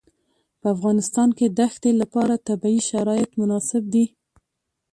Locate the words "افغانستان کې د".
0.75-1.59